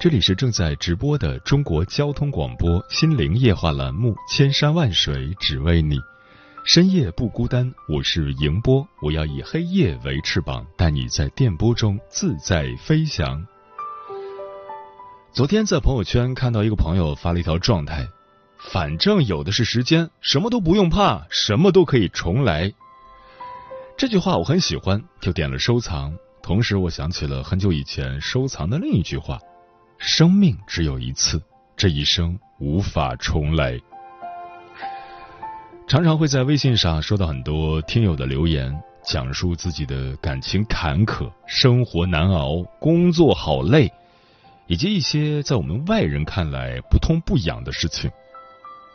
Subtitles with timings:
[0.00, 5.96] 这里是正在直播的中国交通广播心灵夜话栏目《千山万水只为你》，
[6.64, 7.72] 深夜不孤单。
[7.88, 13.46] 我是迎波，我要以黑夜为翅膀，带你在电波中自在飞翔。
[15.32, 18.06] 昨天在朋友圈看到一个朋友发了一条状态：
[18.58, 22.74] 反正有的是时间，什么都不用怕，什么都可以重来。
[23.96, 26.14] 这句话我很喜欢，就点了收藏。
[26.42, 29.38] 同时，我想起了很久以前收藏的另一句话。
[30.06, 31.42] 生命只有一次，
[31.78, 33.80] 这一生无法重来。
[35.88, 43.90] 常常会在微信上收到很多听友的留言，讲述自己的感情坎坷、生活难熬、工作好累，
[44.66, 48.10] 以及一些在我们外人看来不痛不痒的事情。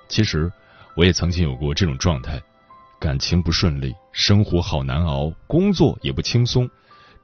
[0.09, 0.51] 其实，
[0.95, 2.39] 我也曾经有过这种状态：
[2.99, 6.69] 感情不顺利，生活好难熬，工作也不轻松，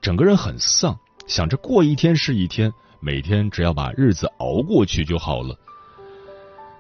[0.02, 2.74] 整个人很丧，想着过一天是一天。
[3.00, 5.56] 每天只要把日子熬过去就好了。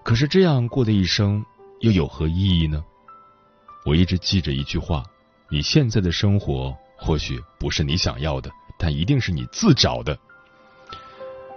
[0.03, 1.44] 可是这样过的一生
[1.80, 2.83] 又有何意义呢？
[3.85, 5.03] 我一直记着一句话：
[5.49, 10.17] 你现在的生活或许不是你想要的，但一定是你自找的。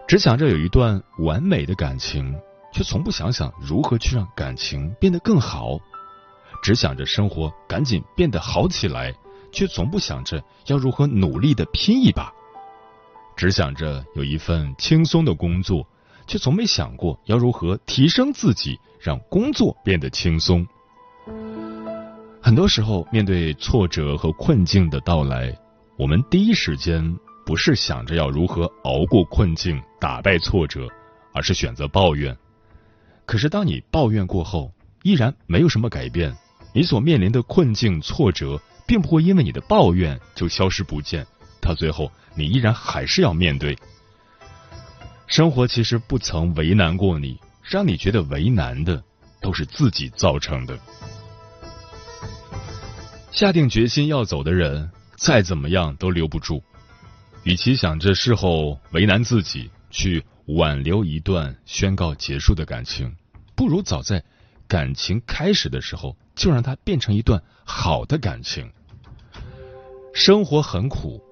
[0.06, 2.34] 只想着有一段完美的感情，
[2.72, 5.78] 却从不想想如何去让感情变得更好；
[6.62, 9.14] 只想着生活赶紧变得好起来，
[9.52, 12.32] 却从不想着要如何努力的拼一把。
[13.38, 15.86] 只想着有一份轻松的工作，
[16.26, 20.66] 却从没想过要如何提升自己，让工作变得轻松。
[22.42, 25.56] 很多时候，面对挫折和困境的到来，
[25.96, 27.16] 我们第一时间
[27.46, 30.88] 不是想着要如何熬过困境、打败挫折，
[31.32, 32.36] 而是选择抱怨。
[33.24, 34.72] 可是，当你抱怨过后，
[35.04, 36.36] 依然没有什么改变，
[36.74, 41.24] 你所面临的困境、挫折，并不会因为你的抱怨就消失不见。
[41.60, 43.76] 到最后，你依然还是要面对。
[45.26, 49.02] 生活其实不曾为难过你，让你觉得为难的
[49.40, 50.78] 都是自己造成的。
[53.30, 56.62] 下定决心要走的人，再怎么样都留不住。
[57.44, 63.14] 与其想着事后为难自己，去挽留一段宣告结束的感情，
[63.54, 64.24] 不如早在
[64.66, 68.70] 感情开始的时候就让它变成一段好的感情。
[70.14, 71.22] 生活很苦。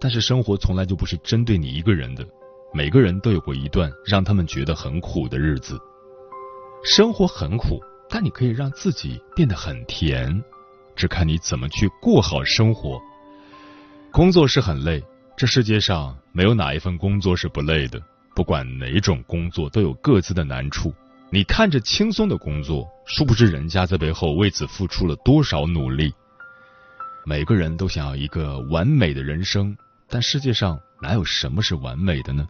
[0.00, 2.26] 但是生活从来就不是针对你一个人的，
[2.72, 5.78] 每个人都有过一段让他们觉得很苦的日子。
[6.84, 10.42] 生活很苦，但你可以让自己变得很甜，
[10.94, 13.00] 只看你怎么去过好生活。
[14.10, 15.02] 工作是很累，
[15.36, 17.98] 这世界上没有哪一份工作是不累的，
[18.34, 20.92] 不管哪种工作都有各自的难处。
[21.30, 26.12] 你看着轻松的工作，殊不知人家在背后为此付出了多少努力。
[27.26, 29.74] 每个人都想要一个完美的人生。
[30.14, 32.46] 但世界上哪有什么是完美的呢？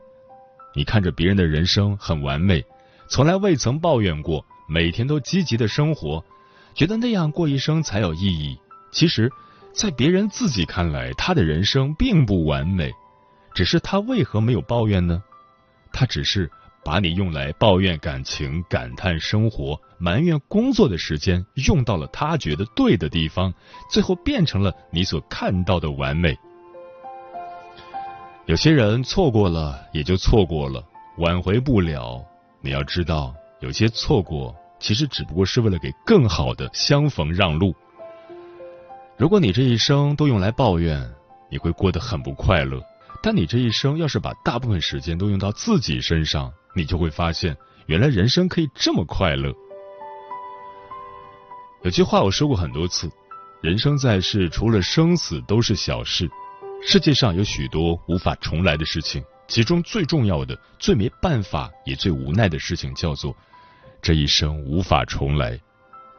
[0.74, 2.62] 你看着别人的人生很完美，
[3.08, 6.22] 从来未曾抱怨过，每天都积极的生活，
[6.74, 8.58] 觉得那样过一生才有意义。
[8.92, 9.32] 其实，
[9.72, 12.92] 在别人自己看来，他的人生并不完美，
[13.54, 15.22] 只是他为何没有抱怨呢？
[15.90, 16.50] 他只是
[16.84, 23.54] 把你用来抱怨感情、感叹生活、埋怨工作的时间用到了他觉得对的地方，
[23.90, 26.38] 最后变成了你所看到的完美。
[28.46, 30.84] 有些人错过了也就错过了，
[31.16, 32.22] 挽回不了。
[32.60, 37.74] 你要知道，有些错过其实只不过是为了给更好的相逢让路。
[39.16, 41.10] 如果你这一生都用来抱怨，
[41.50, 42.82] 你会过得很不快乐。
[43.22, 47.56] 但你这一生要是把大部分时间都用到自己身上，你就会发现，
[47.86, 49.50] 原来人生可以这么快乐。
[51.82, 53.10] 有句话我说过很多次：
[53.62, 56.28] 人生在世，除了生死都是小事。
[56.86, 63.34] 世界上有许多无法重来的事情，其中最重要的、最没办法也最无奈的事情，叫做
[64.02, 65.58] 这一生无法重来。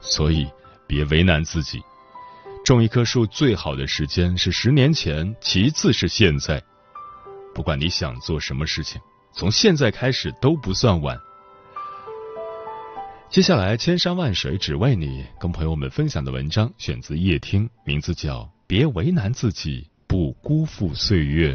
[0.02, 0.48] 所以，
[0.88, 1.80] 别为难自己。
[2.66, 6.62] 种一棵树最好的时间是十年前，其次是现在。
[7.54, 9.00] 不管你想做什么事情，
[9.34, 11.16] 从现在开始都不算晚。
[13.30, 21.54] 接下来，千山万水只为你，跟朋友们分享的文章选自叶听，名字叫《别为难自己，不辜负岁月》。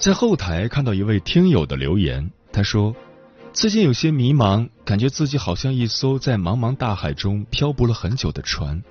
[0.00, 2.96] 在后台看到一位听友的留言，他说
[3.52, 8.82] ：“最近有些迷茫，感觉自己好像一艘在茫茫大海中漂泊了很久的船，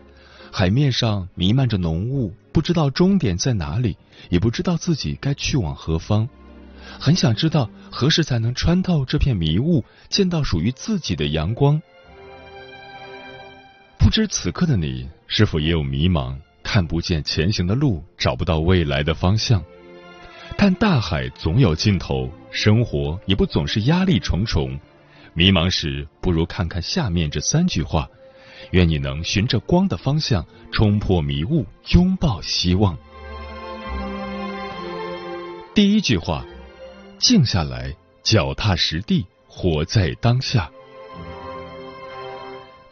[0.51, 3.97] 海面上弥漫着浓雾，不知道终点在哪里，
[4.29, 6.29] 也不知道自己该去往何方。
[7.00, 11.81] 很想知道何时才能穿透这片迷雾，见到属于自己的阳光。
[13.97, 19.63] 不知此刻的你是否也有迷茫，看不见前行的路，找不到未来的方向？”
[20.61, 24.77] 但大海总有尽头，生活也不总是压力重重。
[25.33, 28.09] 迷茫时，不如看看下面这三句话，
[28.71, 32.97] 愿你能循着光的方向冲破迷雾，拥抱希望。
[35.73, 36.45] 第一句话：
[37.19, 40.69] 静下来，脚踏实地，活在当下。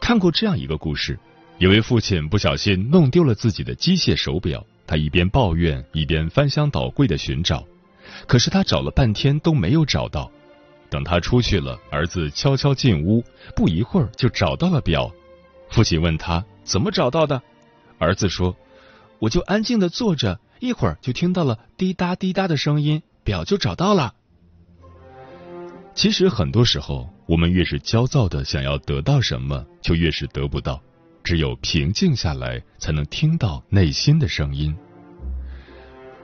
[0.00, 1.18] 看过这样一个故事，
[1.58, 4.64] 有位父亲不小心弄丢了自己的机械手表。
[4.88, 7.64] 他一边抱怨，一边翻箱倒柜的寻找，
[8.26, 10.28] 可是他找了半天都没有找到。
[10.88, 13.22] 等他出去了，儿子悄悄进屋，
[13.54, 15.12] 不一会儿就找到了表。
[15.68, 17.42] 父亲问他怎么找到的，
[17.98, 18.56] 儿子说
[19.20, 24.14] ：“我就安静的坐着，一会儿就听到了滴答滴答的声音，表就找到了。”
[25.94, 30.80] 其实很多时候，我们越是焦躁的想要得到什么，就越是得不到。
[31.28, 34.74] 只有平静下来，才能听到内心的声音。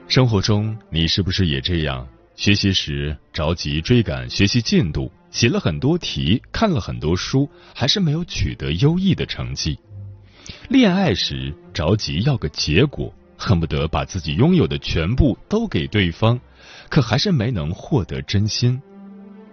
[0.08, 2.08] 生活中，你是不是也这样？
[2.36, 9.78] 学习时着急追赶学习进度，写了很多题，看了很多书，还是没有取得优异的成绩。
[10.70, 16.40] 恋爱时着急要个结果，恨不得把自己拥有的全部都给对方，
[16.88, 18.80] 可还是没能获得真心。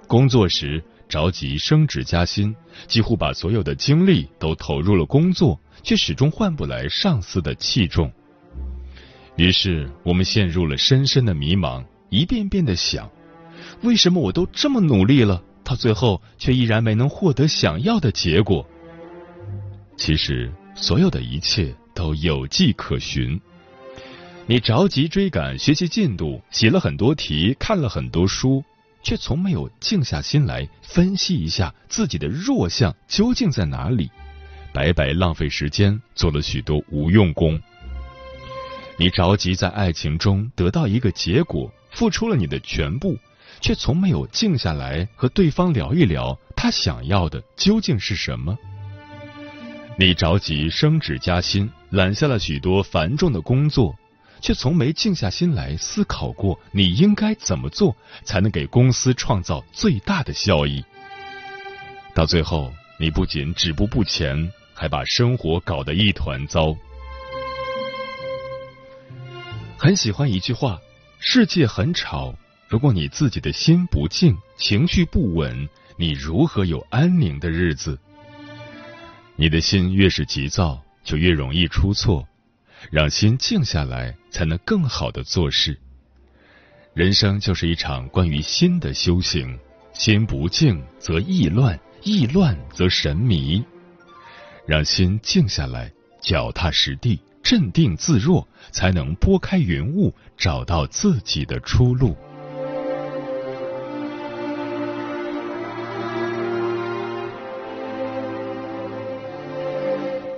[0.07, 0.81] 工作时。
[1.12, 2.56] 着急升职加薪，
[2.88, 8.10] 几乎把所有的精力都投入了工作，却始终换不来上司的器重。
[9.36, 13.12] 于是我们陷入了深深的迷茫，一遍遍的想：
[13.81, 18.66] 为什么我都这么努力了，到最后却依然没能获得想要的结果？
[19.98, 23.38] 其实，所有的一切都有迹可循。
[24.48, 28.63] 你着急追赶学习进度，写了很多题，看了很多书。
[29.03, 34.09] 却从没有静下心来分析一下自己的弱项究竟在哪里，
[34.74, 37.59] 白白浪费时间做了许多无用功。
[38.98, 43.18] 你着急在爱情中得到一个结果，付出了你的全部，
[43.59, 48.56] 却从没有静下来和对方聊一聊他想要的究竟是什么。
[49.98, 53.96] 你着急升职加薪，揽下了许多繁重的工作。
[54.41, 60.83] 却从没静下心来思考过，你应该怎么做才能给公司创造最大的效益。
[62.13, 66.75] 到最后，你不仅止步不前，还把生活搞得一团糟。
[69.77, 70.79] 很喜欢一句话：
[71.19, 72.36] 世界很吵，
[72.67, 77.98] 如果你自己的心不静，情绪不稳，你如何有安宁的日子？
[79.36, 82.27] 你的心越是急躁，就越容易出错。
[82.89, 85.77] 让心静下来，才能更好的做事。
[86.93, 89.57] 人生就是一场关于心的修行，
[89.93, 93.63] 心不静则意乱，意乱则神迷。
[94.65, 102.17] 让心静下来，脚踏实地，镇定自若，才能拨开云雾，找到自己的出路。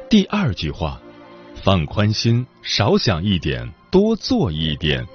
[0.09, 1.01] 第二句话。
[1.63, 5.08] 放宽心，少想一点，多做一点。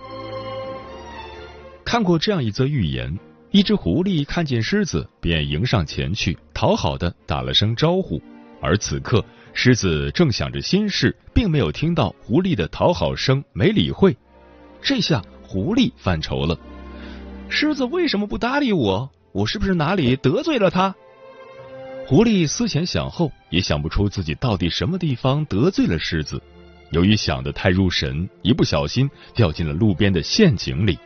[1.85, 3.19] 看过这样一则寓言：
[3.50, 8.19] 一只狐狸看见狮子，便迎上前去，讨好的打了声招呼。
[8.62, 14.17] 而此刻，狮子正想着心事，并没有听到狐狸的讨好声，没理会。
[14.81, 16.59] 这下狐狸犯愁了：
[17.50, 19.11] 狮子为什么不搭理我？
[19.33, 20.95] 我是不是哪里得罪了他？
[22.09, 26.43] 狐狸思前想后，也想不出自己到底什么地方得罪了狮子。
[26.91, 30.99] 由于想得太入神，一不小心掉进了路边的陷阱里。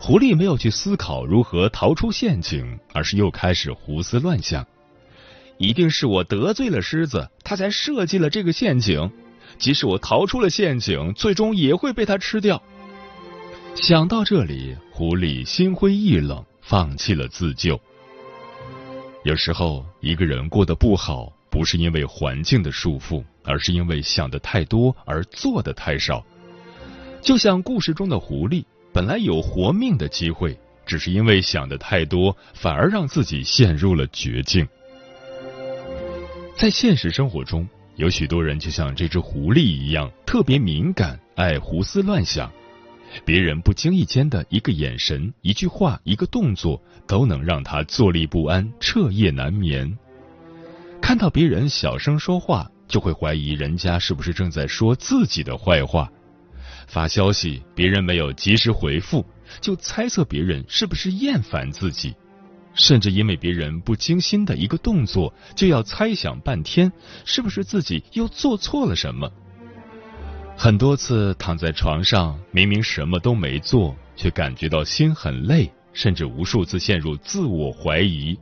[0.00, 4.66] 狐狸没有去思考如何逃出陷阱，而是又开始胡思乱想。
[5.56, 9.08] 一定是我得罪了狮子，他才设计了这个陷阱。
[9.56, 12.60] 即使我逃出了陷阱，最终也会被他吃掉。
[13.76, 17.80] 想到这里，狐狸心灰意冷，放弃了自救。
[19.24, 26.24] 有时候，一个人过得不好，不是因为环境的束缚，而是因为想的太多而做的太少。
[27.20, 34.66] 就像故事中的狐狸，本来有活命的机会，只是因为想的太多，反而让自己陷入了绝境。
[36.56, 42.50] 在现实生活中，有许多人就像这只狐狸一样，特别敏感，爱胡思乱想。
[43.24, 49.96] 别人不经意间的一个眼神、一句话、一个动作，都能让他坐立不安、彻夜难眠。
[51.00, 56.06] 看到别人小声说话，就会怀疑人家是不是正在说自己的坏话；
[56.86, 59.24] 发消息，别人没有及时回复，
[59.60, 62.14] 就猜测别人是不是厌烦自己。
[62.74, 66.90] 甚至因为别人不经心的一个动作，就要猜想半天，
[67.26, 69.30] 是不是自己又做错了什么？
[70.56, 78.38] 很多次躺在床上，明明什么都没做，却感觉到心很累，甚至无数次陷入自我怀疑。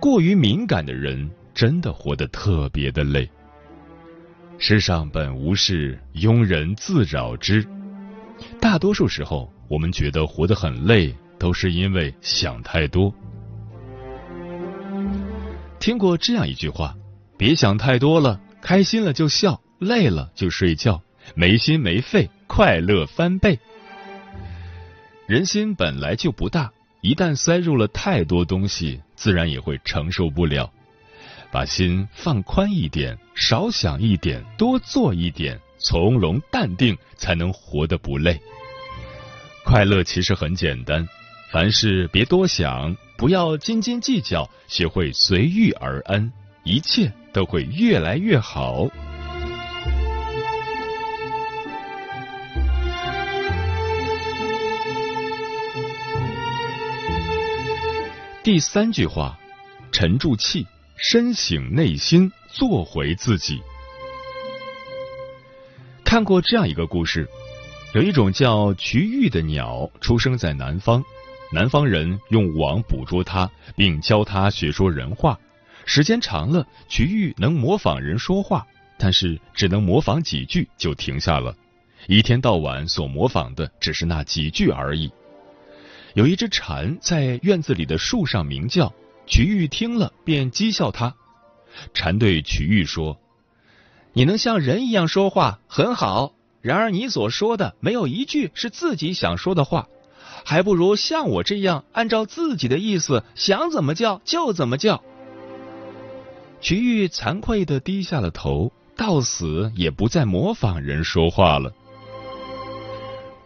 [0.00, 3.28] 过于敏感的人，真的活得特别的累。
[4.58, 7.66] 世上本无事，庸人自扰之。
[8.58, 13.12] 大多数时候，我们觉得活得很累，都是因为想太多。
[15.78, 16.94] 听过这样一句话：
[17.36, 19.60] 别想太多了，开心了就笑。
[19.78, 21.02] 累了就睡觉，
[21.34, 23.58] 没心没肺，快乐翻倍。
[25.26, 30.72] 人心本来就不大，一旦塞入了太多东西，自然也会承受不了。
[31.50, 38.40] 把心放宽一点，少想一点，多做一点，从容淡定，才能活得不累。
[39.64, 41.08] 快乐其实很简单，
[41.50, 46.32] 凡事别多想，不要斤斤计较，学会随遇而安，
[46.64, 48.88] 一切都会越来越好。
[58.46, 59.36] 第三句话，
[59.90, 60.64] 沉住气，
[60.96, 63.60] 深省内心，做回自己。
[66.04, 67.28] 看过这样一个故事，
[67.92, 71.02] 有一种叫瞿玉的鸟，出生在南方，
[71.50, 75.36] 南方人用网捕捉它，并教它学说人话。
[75.84, 78.64] 时间长了，瞿玉能模仿人说话，
[78.96, 81.52] 但是只能模仿几句就停下了，
[82.06, 85.10] 一天到晚所模仿的只是那几句而已。
[86.16, 88.90] 有一只蝉在院子里的树上鸣叫，
[89.26, 91.14] 瞿玉听了便讥笑它。
[91.92, 93.20] 蝉对瞿玉说
[94.14, 96.32] ：“你能像人一样说话很好，
[96.62, 99.88] 然而你所说的没有一句是自己想说的话，
[100.42, 105.04] 还不如像我这样按照自己的意思想怎么叫就怎么叫。”
[106.62, 111.74] 瞿玉惭愧的低下了头，到死也不再模仿人说话了。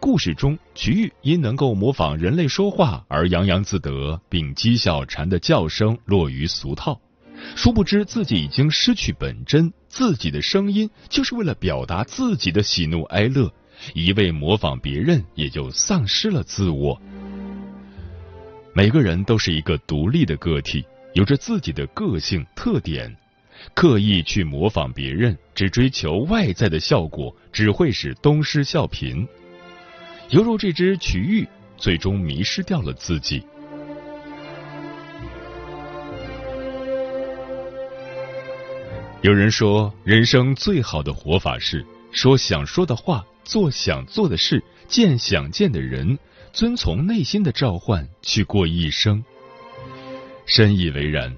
[0.01, 6.99] 故事中，瞿玉因能够模仿人类说话而洋洋自得，并讥笑蝉的叫声落于俗套。
[7.55, 13.53] 殊不知自己已经失去本真，自己的声音就是为了表达自己的喜怒哀乐，
[13.93, 16.99] 一味模仿别人，也就丧失了自我。
[18.73, 23.15] 每个人都是一个独立的个体，有着自己的个性特点，
[23.75, 29.27] 刻意去模仿别人，只追求外在的效果，只会使东施效颦。
[30.31, 31.45] 犹如这只曲玉，
[31.75, 33.43] 最终迷失掉了自己。
[39.21, 46.17] 有人说，人生最好的活法是说想说的话，做想做的事，见想见的人，
[46.53, 49.21] 遵从内心的召唤去过一生。
[50.45, 51.35] 深以为然。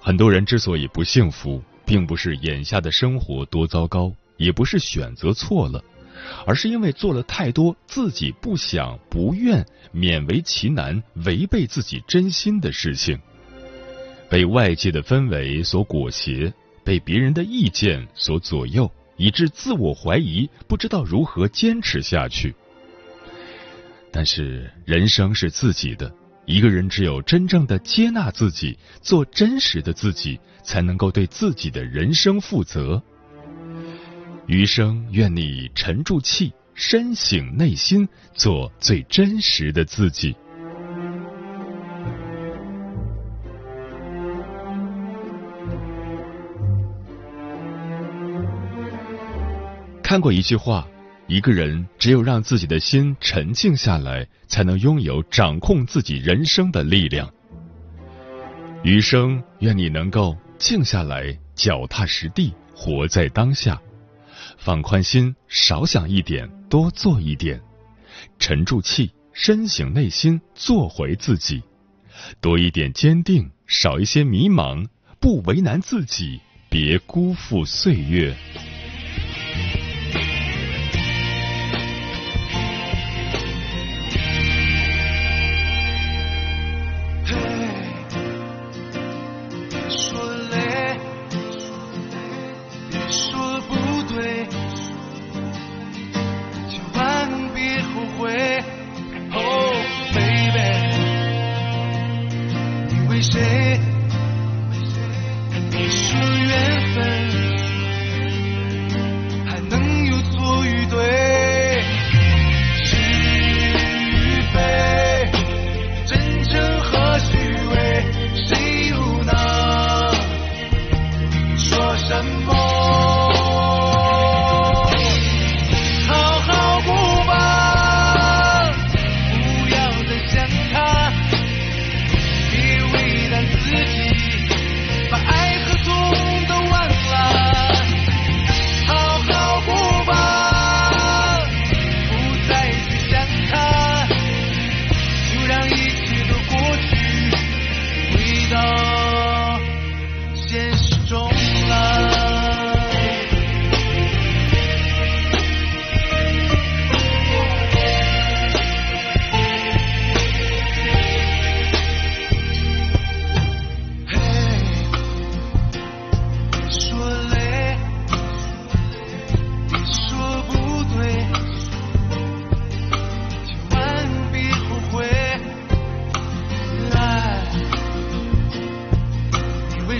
[0.00, 5.82] 很多人之所以不幸福，并不是眼下的生活多糟糕，也不是选择错了。
[6.46, 13.18] 而是因为做了太多自己不想、不愿、勉为其难、违背自己真心的事情，
[14.28, 16.52] 被外界的氛围所裹挟，
[16.84, 22.54] 被别人的意见所左右，以致自我怀疑，不知道如何坚持下去。
[24.12, 26.12] 但是人生是自己的，
[26.44, 33.00] 一个人只有真正的接纳自己，做真实的自己，才能够对自己的人生负责。
[34.50, 40.34] 余生，愿你沉住气，深省内心，做最真实的自己。
[50.02, 50.84] 看过一句话：
[51.28, 57.32] 一个人只有让自己的心沉静下来，才能拥有掌控自己人生的力量。
[58.82, 63.80] 余生，愿你能够静下来，脚踏实地，活在当下，
[64.60, 67.58] 放宽心，少想一点，多做一点，
[68.38, 71.62] 沉住气，深省内心，做回自己，
[72.42, 74.86] 多一点坚定，少一些迷茫，
[75.18, 78.36] 不为难自己，别辜负岁月。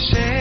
[0.01, 0.39] share.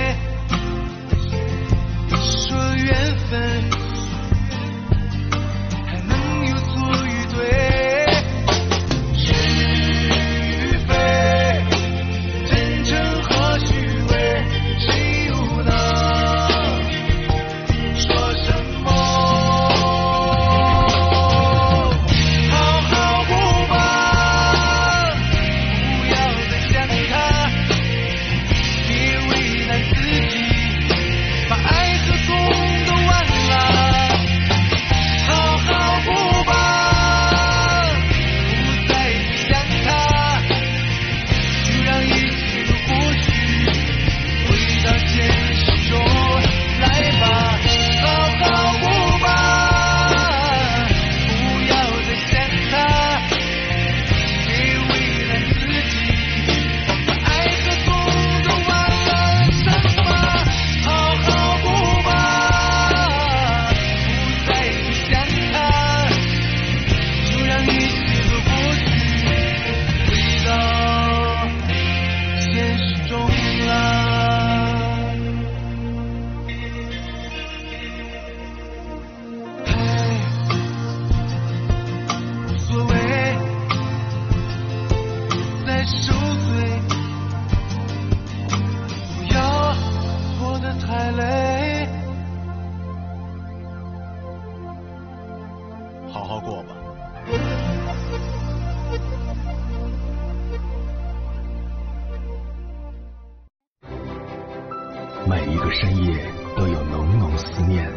[105.30, 106.26] 每一个深夜
[106.58, 107.88] 都有浓浓思念，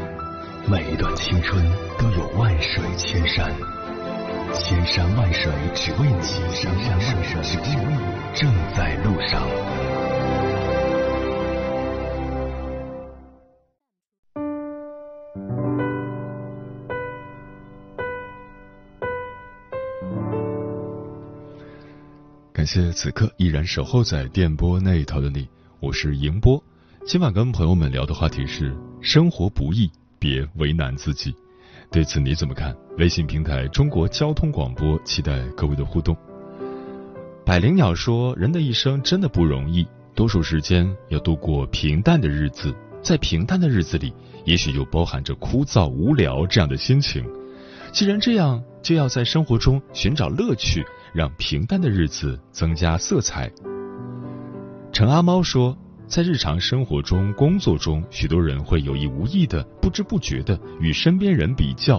[0.68, 1.64] 每一段青春
[1.98, 3.50] 都有万水千山，
[4.52, 7.96] 千山万水只为你，千山万水只为你，
[8.34, 9.48] 正在路上。
[22.52, 25.48] 感谢此刻依然守候在电波那头的你，
[25.80, 26.62] 我是迎波。
[27.04, 31.34] 今晚跟朋友们聊的话题是：生活不易，别为难自己。
[31.90, 32.74] 对此你怎么看？
[32.96, 36.16] 微信平台中国交通广播，期待各位的互动。
[37.44, 39.84] 百灵鸟说：人的一生真的不容易，
[40.14, 47.28] 多数时间要度过平淡的日子，在平淡的日子里，也许又包含着枯燥无聊这样的心情。
[47.90, 53.50] 既然这样，就要在生活中寻找乐趣，让平淡的日子增加色彩。
[54.92, 55.76] 陈阿猫说。
[56.12, 61.98] 在日常生活中、工作中，许多人会有意无意的、不知不觉的与身边人比较。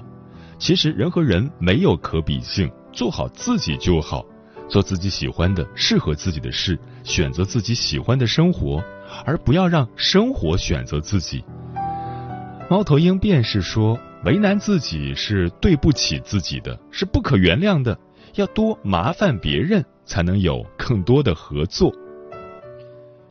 [0.59, 4.23] 其实人和人没有可比性，做好自己就好，
[4.69, 8.83] 做自己喜欢的、适合自己的事，选择自己喜欢的生活，
[9.25, 11.43] 而不要让生活选择自己。
[12.69, 17.97] 猫头鹰便是说，为难自己是对不起自己的，是不可原谅的。
[18.35, 21.91] 要多麻烦别人，才能有更多的合作。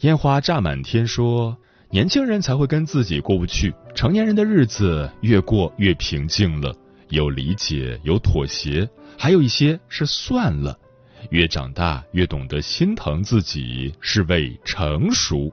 [0.02, 1.56] 烟花炸满天，说
[1.88, 6.74] 年轻人才会跟自己过不去，成年人的日子越过越平静了。
[7.10, 10.76] 有理解，有妥协，还有一些是算了。
[11.30, 15.52] 越长大，越懂得心疼自己，是为成熟。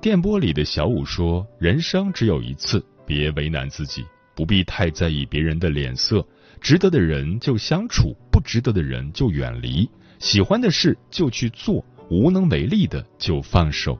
[0.00, 6.26] 电波里的小五说：“人生只有一次，别为难自己，不必太在意别人的脸色。
[6.62, 9.86] 值得的人就相处，不值得的人就远离。
[10.18, 13.98] 喜欢的事就去做，无能为力的就放手。”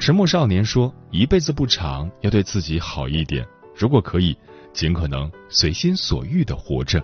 [0.00, 3.46] 迟暮少年说：“一辈子不长，要对自己好一点。
[3.76, 4.36] 如果可以。”
[4.76, 7.02] 尽可能随心所欲的活着。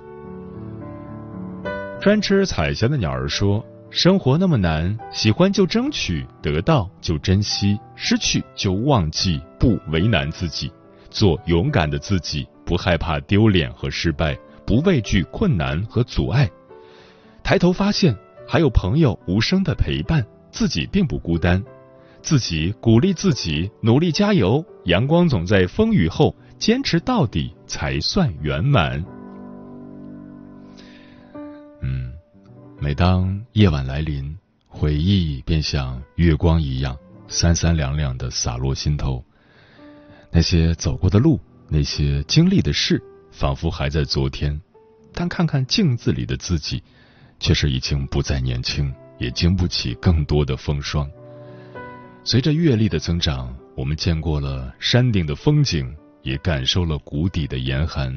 [1.98, 10.70] 专吃彩霞的鸟儿说：“生活那么难，喜欢就争取，得到就珍惜，失去就忘记，不为难自己，
[11.08, 16.50] 做勇敢的自己，不害怕丢脸和失败，不畏惧困难和阻碍。
[17.42, 18.14] 抬头发现
[18.52, 21.64] 还有朋友无声的陪伴，自己并不孤单，
[22.20, 24.62] 自己鼓励自己，努力加油。
[24.84, 29.02] 阳光总在风雨后。”坚持到底才算圆满。
[31.80, 32.12] 嗯，
[32.78, 34.36] 每当夜晚来临，
[34.68, 36.94] 回忆便像月光一样，
[37.28, 39.24] 三三两两的洒落心头。
[40.30, 44.60] 那些走过的路，那些经历的事，仿佛还在昨天，
[45.14, 46.80] 但看看镜子里的自己，
[47.42, 51.06] 却是已经不再年轻，也经不起更多的风霜。
[52.24, 55.94] 随着阅历的增长，我们见过了山顶的风景。
[56.22, 58.14] 也感受了谷底的严寒，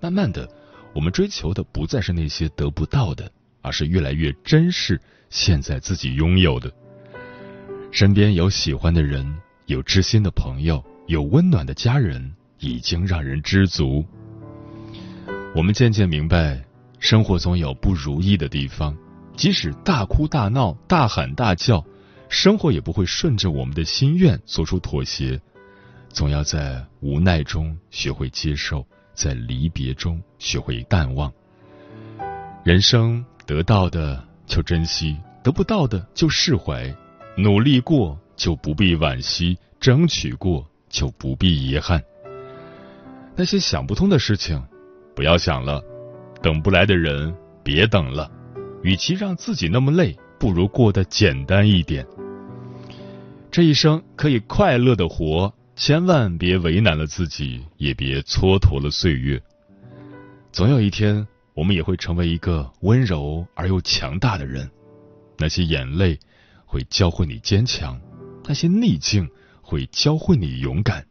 [0.00, 0.50] 慢慢的，
[0.92, 3.30] 我们追求的不再是那些得不到的，
[3.62, 6.68] 而是越来越珍视现在自己拥有的。
[7.92, 9.24] 身边有喜欢的人，
[9.66, 14.04] 有知心的朋友，有温暖的家人，已经让人知足。
[15.54, 16.60] 我们渐渐明白，
[16.98, 18.96] 生活总有不如意的地方，
[19.36, 21.84] 即使大哭大闹、大喊大叫，
[22.28, 25.40] 生活也不会顺着我们的心愿做出妥协。
[26.08, 28.84] 总要在无奈中学会接受，
[29.14, 31.32] 在离别中学会淡忘。
[32.64, 36.94] 人生得到的就珍惜，得不到的就释怀。
[37.36, 42.02] 努力过就不必惋惜，争取过就不必遗憾。
[43.36, 44.60] 那些想不通的事情，
[45.14, 45.80] 不要想了；
[46.42, 48.30] 等不来的人，别等了。
[48.82, 52.06] 与其让自己那么累，不如过得简单一点。
[53.50, 55.52] 这一生可以快乐的活。
[55.74, 59.40] 千万别为难了自己，也别蹉跎了岁月。
[60.50, 61.24] 总有一天，
[61.54, 64.68] 我们也会成为一个温柔而又强大的人。
[65.36, 66.18] 那些眼泪
[66.66, 67.96] 会教会你坚强，
[68.44, 71.06] 那些逆境会教会你勇敢。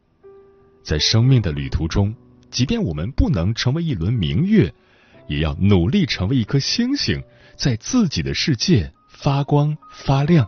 [0.83, 2.13] 在生命的旅途中，
[2.51, 4.73] 即便我们不能成为一轮明月，
[5.27, 7.21] 也要努力成为一颗星星，
[7.55, 10.47] 在自己的世界发光发亮。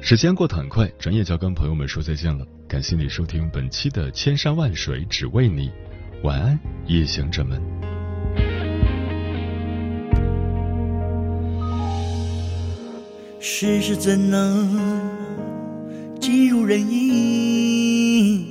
[0.00, 2.46] 时间过得很快，转眼就要跟朋友们说再见了。
[2.68, 5.68] 感谢你收听本期的《千山万水只为你》，
[6.22, 7.75] 晚安，夜行者们。
[13.48, 14.68] 世事怎能
[16.20, 18.44] 尽如人意？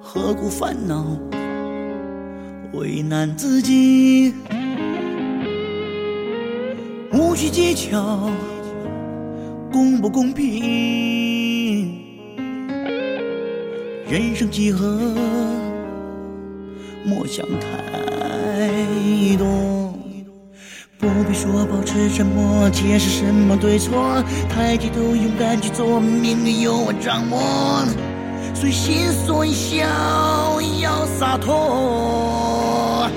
[0.00, 1.14] 何苦烦恼
[2.72, 4.32] 为难自己？
[7.12, 8.30] 无需技巧。
[9.70, 12.00] 公不公平？
[14.08, 15.14] 人生几何，
[17.04, 19.83] 莫想太多。
[21.04, 24.24] 不必说保持沉默，解释什么对错。
[24.48, 27.84] 抬起头，勇敢去做，命运由我掌握。
[28.54, 29.84] 随心所欲，逍
[30.80, 33.10] 遥洒脱。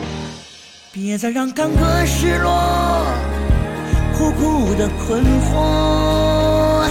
[0.92, 3.06] 别再让坎坷失落，
[4.18, 6.86] 苦苦的困惑。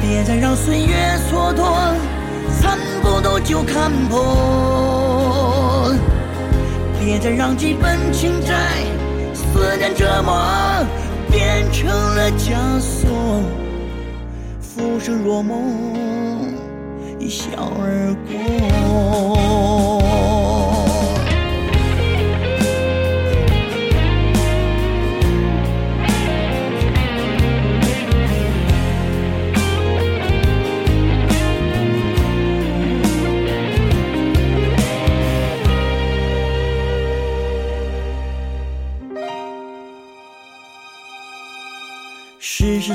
[0.00, 1.94] 别再让岁月蹉跎，
[2.60, 5.94] 参不透就看破。
[6.98, 8.84] 别再让几本情债，
[9.62, 10.84] 思念折磨，
[11.30, 13.08] 变成了枷锁。
[14.60, 16.52] 浮生若梦，
[17.20, 17.48] 一笑
[17.78, 20.01] 而过。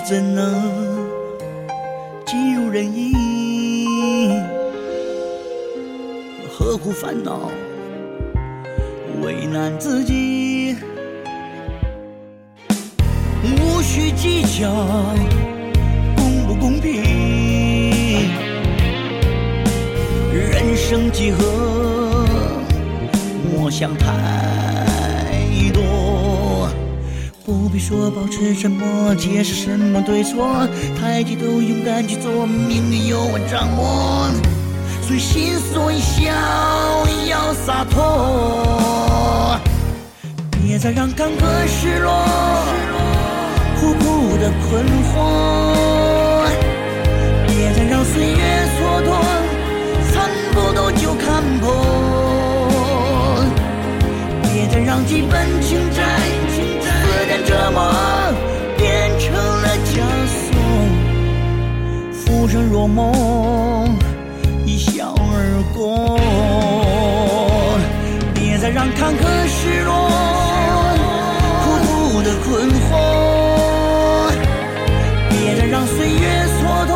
[0.06, 0.62] 怎能
[2.26, 3.14] 尽如人意？
[6.50, 7.52] 何苦烦恼
[9.22, 10.76] 为难自己？
[13.44, 14.70] 无需计较
[16.16, 17.02] 公不公平，
[20.32, 22.26] 人生几何，
[23.52, 24.06] 莫想太
[25.74, 26.27] 多。
[27.68, 30.66] 不必说保持沉默，解释什么对错，
[30.98, 34.30] 太极都勇敢去做，命运由我掌握。
[35.06, 36.32] 随心所欲，逍
[37.28, 39.60] 遥洒脱，
[40.62, 42.10] 别再让坎坷失落，
[43.82, 46.48] 苦苦的困惑，
[47.48, 49.12] 别再让岁月蹉跎，
[50.14, 53.44] 参不透就看破，
[54.44, 56.17] 别再让几本情债。
[57.68, 57.80] 思念折磨
[58.78, 60.56] 变成了枷锁，
[62.14, 63.98] 浮生若梦，
[64.66, 66.18] 一笑而过。
[68.34, 70.10] 别再让坎坷失落，
[71.64, 72.90] 苦苦的困惑。
[75.30, 76.92] 别再让岁月蹉跎，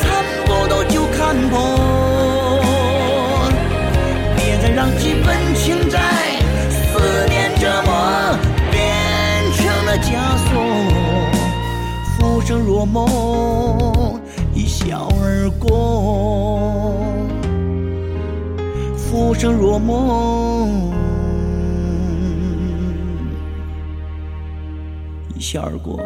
[0.00, 0.02] 参
[0.46, 1.97] 不透就看破。
[15.70, 16.92] 我。
[18.96, 20.92] 浮生若梦，
[25.34, 25.98] 一笑而过。